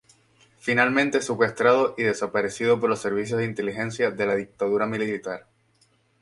[0.57, 5.45] Finalmente es secuestrado y desaparecido por los servicios de inteligencia de la Dictadura Militar.